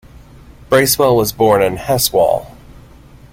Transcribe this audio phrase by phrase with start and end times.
[0.67, 2.47] Bracewell was born in Heswall.